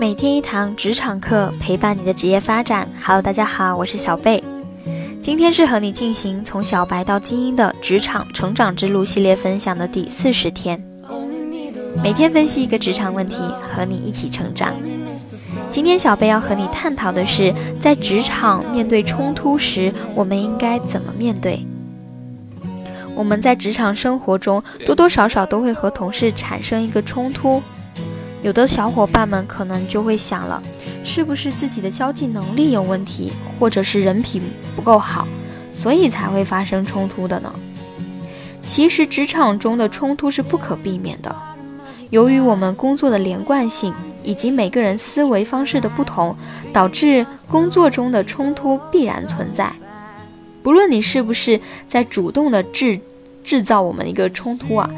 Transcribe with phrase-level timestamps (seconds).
[0.00, 2.88] 每天一堂职场课，陪伴你的职业发展。
[3.02, 4.40] Hello，大家好，我是小贝。
[5.20, 10.80] 今天是和你进行从小白到精英的职场成长之路系列分享的第四十天。
[12.00, 14.72] 每天分析一个职场问题，和你一起成长。
[15.68, 21.66] 今天小贝要和你探讨的是，在职场面对冲突时，我们应该怎么面对？
[23.16, 27.60] 我们在职场生活中多多少少都会和同事产生一个冲突，
[28.42, 30.62] 有的小伙伴们可能就会想了，
[31.04, 34.40] 是不是自己的交际能力有问题，或者是人品
[34.76, 35.26] 不够好，
[35.74, 37.52] 所以才会发生冲突的呢？
[38.62, 41.34] 其实职场中的冲突是不可避免的，
[42.10, 46.36] 由于我们工作的连贯性以及每个人思维方式的不同，
[46.72, 49.72] 导致工作中的冲突必然存在。
[50.62, 53.00] 不论你是不是在主动的制
[53.42, 54.88] 制造我们一个冲突啊，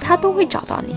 [0.00, 0.94] 他都会找到你。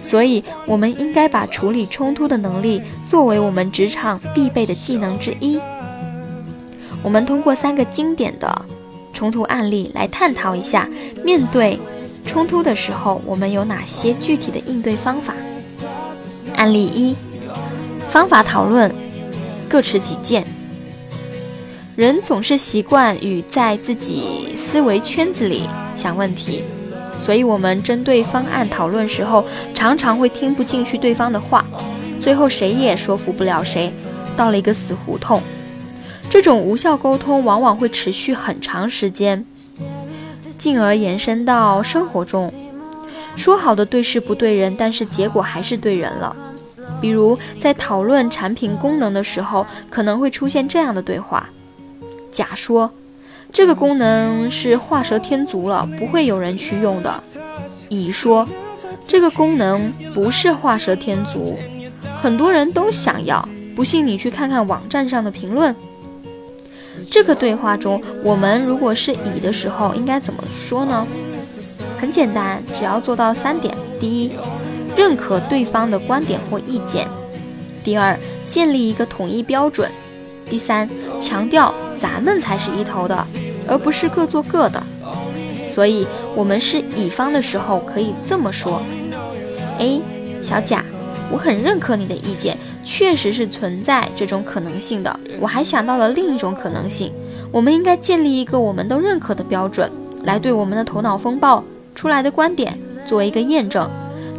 [0.00, 5.58] 所以，我们应该把处理冲突的能力作为我们职场必备的技能之一。
[7.02, 8.64] 我们通过三个经典的
[9.12, 10.88] 冲突案例来探讨一下，
[11.24, 11.78] 面对
[12.24, 15.34] 冲突的时候，我们有哪些具体的应对方法。
[16.56, 17.14] 案例一：
[18.08, 18.92] 方法讨论，
[19.68, 20.44] 各持己见。
[21.94, 26.62] 人总是习惯于在自己思维圈子里想问题，
[27.18, 31.64] 所以我们针对方案讨论时候，常常会听不进去对方的话，
[32.20, 33.92] 最后谁也说服不了谁，
[34.36, 35.42] 到了一个死胡同。
[36.30, 39.44] 这种无效沟通往往会持续很长时间，
[40.58, 42.52] 进而延伸到生活中。
[43.34, 46.34] 说好的对事不对人，但是结果还是对人了。
[47.00, 51.48] 比如在讨论产品功能的时候，可能会出现这样的对话。
[52.32, 52.90] 甲说
[53.52, 57.22] ：“这个功能是画蛇添足了，不会有人去用的。”
[57.88, 58.46] 乙说
[59.06, 61.56] ：“这个功能不是画蛇添足，
[62.20, 63.48] 很多人都想要。
[63.74, 65.74] 不信你去看看网站上的评论。”
[67.10, 71.06] 这个对话中，我们如果是乙的时候，应该怎么说呢？
[71.98, 74.32] 很简单，只要做到三点：第一，
[74.96, 77.06] 认可对方的观点或意见；
[77.82, 79.90] 第二，建立一个统一标准。
[80.44, 80.88] 第三，
[81.20, 83.26] 强调咱们才是一头的，
[83.68, 84.82] 而不是各做各的。
[85.68, 88.82] 所以，我们是乙方的时候，可以这么说
[89.78, 90.00] ：A，
[90.42, 90.84] 小贾，
[91.30, 95.20] 我很认可你的意见，确实是存在这种可能性的。
[95.38, 97.12] 我还想到了另一种可能性，
[97.52, 99.88] 我们应该建立一个我们都认可的标准，
[100.24, 101.62] 来对我们的头脑风暴
[101.94, 103.88] 出来的观点做一个验证，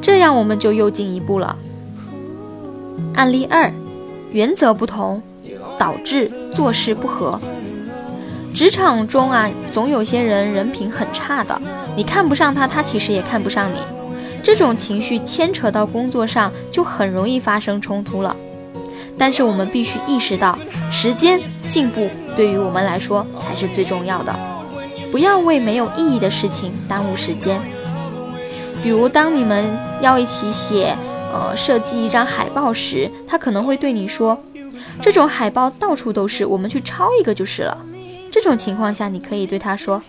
[0.01, 1.55] 这样我们就又进一步了。
[3.13, 3.71] 案例二，
[4.31, 5.21] 原则不同。
[5.79, 7.39] 导致做事不和。
[8.59, 11.61] 职场中啊，总有些人人品很差的，
[11.95, 13.77] 你看不上他，他其实也看不上你。
[14.43, 18.35] 这种情绪牵扯到工作上，就很容易发生冲突了。
[19.17, 20.59] 但是我们必须意识到，
[20.91, 21.39] 时间
[21.69, 24.35] 进步对于我们来说才是最重要的，
[25.09, 27.61] 不要为没有意义的事情耽误时间。
[28.83, 29.65] 比如，当你们
[30.01, 30.93] 要一起写，
[31.33, 34.37] 呃，设计一张海报时，他可能会对你说。
[35.01, 37.77] 这种海报到处都是，我们去抄一个就是了。
[38.31, 40.01] 这种情况下，你可以对他说：“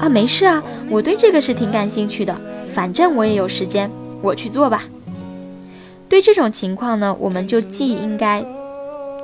[0.00, 3.90] 啊，没事啊，我对这个是挺感兴趣的，反正我也有时间，
[4.22, 4.84] 我去做吧。”
[6.08, 8.44] 对这种情况呢，我们就既应该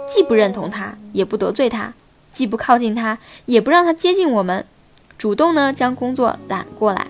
[0.08, 1.92] 既不认同他，也不得罪他，
[2.32, 4.64] 既不靠近他，也不让他接近我们，
[5.16, 7.06] 主动呢将工作揽过来。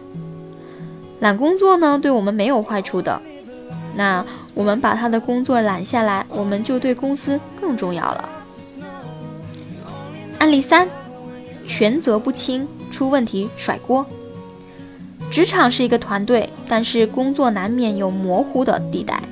[1.20, 3.20] 揽工作呢，对我们没有坏处的。
[3.94, 4.24] 那
[4.54, 8.28] 我们把他的工作揽下来，我们就对公司更重要了。
[10.38, 10.88] 案例三，
[11.80, 14.04] 权责不清，出问题甩锅。
[15.30, 19.22] 职场是一个团队，但是工作难免有模糊的地带，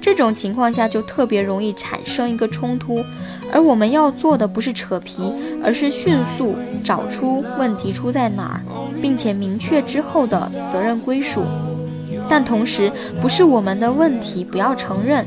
[0.00, 3.04] 这种情况下就特别容易产生一个冲突。
[3.52, 5.30] 而我们要做的不是扯皮，
[5.62, 8.62] 而是迅速找出问题出在哪儿，
[9.02, 11.42] 并且明确之后的责任归属。
[12.30, 12.90] 但同时，
[13.20, 15.26] 不是我们的问题，不要承认。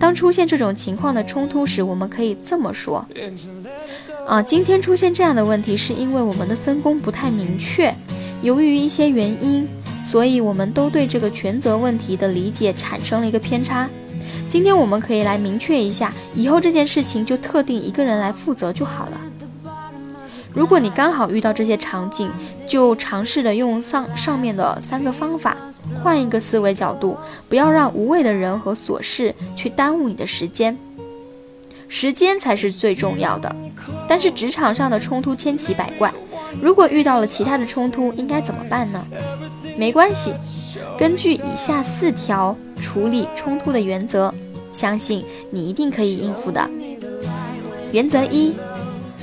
[0.00, 3.04] 当出现这种情况的冲突时，我们可以这么说：
[4.26, 7.94] 啊，今天出现这样的问题，是因为我们的分工不太明确，
[8.42, 9.68] 由于一些原因，
[10.06, 13.88] 所以我们都对这个权责问题的理解产生了一个偏差。
[14.48, 19.20] 今天我们可以来明确一下，以后这件事情就特定一个人来负责就好了。
[20.54, 22.30] 如果你刚好遇到这些场景，
[22.66, 25.56] 就尝试着用上上面的三个方法。
[26.02, 27.16] 换一个思维角度，
[27.48, 30.78] 不要让无谓的人和琐事去耽误你的时间，
[31.88, 33.54] 时间才是最重要的。
[34.08, 36.12] 但是职场上的冲突千奇百怪，
[36.60, 39.04] 如果遇到了其他的冲突，应该怎么办呢？
[39.76, 40.32] 没关系，
[40.98, 44.32] 根据以下四条处理冲突的原则：
[44.72, 46.68] 相信你一定可以应付的。
[47.92, 48.54] 原则一：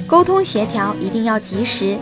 [0.07, 1.97] 沟通协调一定要及时。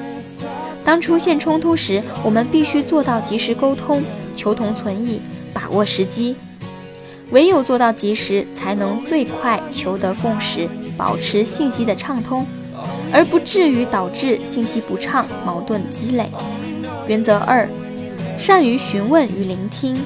[0.84, 4.02] 当出现冲突时，我们必须做到及时沟通，
[4.36, 5.22] 求同存异，
[5.54, 6.36] 把握时机。
[7.32, 10.68] 唯有做到及时，才能最快求得共识，
[11.00, 12.46] 保持信息的畅通，
[13.10, 16.30] 而不至于导致信息不畅、矛盾积累。
[17.08, 17.70] 原则二：
[18.38, 19.98] 善于询问与聆听，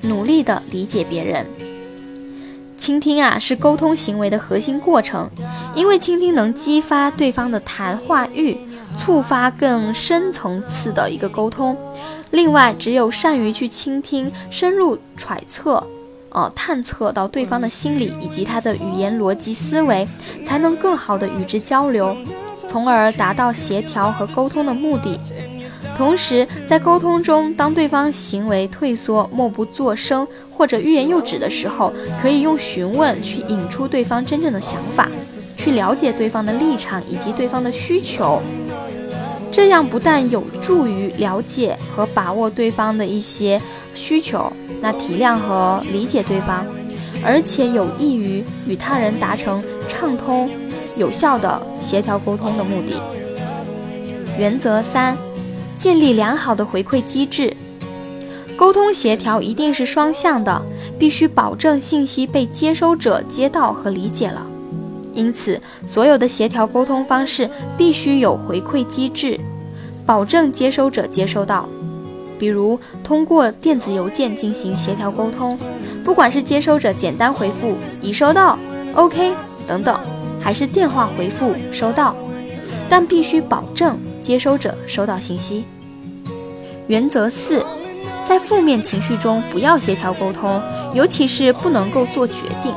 [0.00, 1.46] 努力的理解别人。
[2.76, 5.30] 倾听啊，是沟通行为的核心过程，
[5.76, 8.58] 因为倾听能激发对方的谈话欲。
[8.96, 11.76] 触发更深层次的一个沟通。
[12.32, 15.86] 另外，只有善于去倾听，深入揣测，
[16.30, 20.06] 呃，探测到对方的心理以及他的语言逻辑思维，
[20.44, 22.16] 才能更好的与之交流，
[22.66, 25.18] 从而达到协调和沟通的目的。
[25.96, 30.24] 同时，在沟通中，当对方行为退缩、默不作声
[30.56, 31.92] 或者欲言又止的时候，
[32.22, 35.08] 可以用询问去引出对方真正的想法，
[35.56, 38.40] 去了解对方的立场以及对方的需求。
[39.50, 43.60] 这样不但有助于了解和把握对方的一些
[43.94, 46.66] 需求，那体谅和理解对方，
[47.24, 50.50] 而且有益于与他人达成畅通、
[50.96, 53.00] 有效的协调沟通的目的。
[54.38, 55.16] 原则三：
[55.76, 57.56] 建立良好的回馈机制。
[58.56, 60.62] 沟通协调一定是双向的，
[60.98, 64.46] 必须保证信息被接收者接到和理解了。
[65.18, 69.36] 因此，所有的协调沟通方式必须有回馈机制，
[70.06, 71.68] 保证接收者接收到。
[72.38, 75.58] 比如，通过电子邮件进行协调沟通，
[76.04, 78.56] 不管是接收者简单回复“已收到
[78.94, 79.34] ”，OK
[79.66, 79.98] 等等，
[80.40, 82.14] 还是电话回复“收到”，
[82.88, 85.64] 但必须保证接收者收到信息。
[86.86, 87.66] 原则四，
[88.24, 90.62] 在负面情绪中不要协调沟通，
[90.94, 92.72] 尤其是不能够做决定。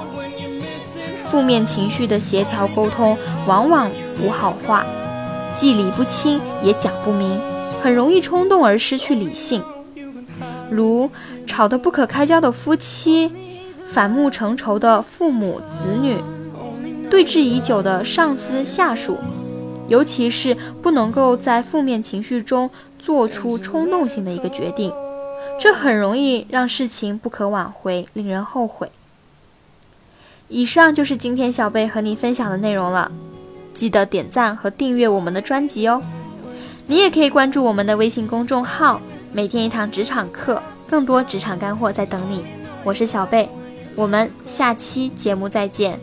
[1.31, 3.17] 负面情绪的协调沟通
[3.47, 3.89] 往往
[4.21, 4.85] 无好话，
[5.55, 7.39] 既理不清也讲不明，
[7.81, 9.63] 很容易冲动而失去理性。
[10.69, 11.09] 如
[11.47, 13.31] 吵得不可开交的夫妻，
[13.85, 16.17] 反目成仇的父母子女，
[17.09, 19.17] 对峙已久的上司下属，
[19.87, 22.69] 尤其是不能够在负面情绪中
[22.99, 24.91] 做出冲动性的一个决定，
[25.57, 28.91] 这很容易让事情不可挽回，令人后悔。
[30.51, 33.09] 以上就是今天小贝和你分享的内容了，
[33.73, 36.01] 记得点赞和订阅我们的专辑哦。
[36.87, 38.99] 你也可以关注我们的微信公众号，
[39.31, 42.43] 每天一堂职场课，更多职场干货在等你。
[42.83, 43.49] 我是小贝，
[43.95, 45.97] 我们下期节目再见。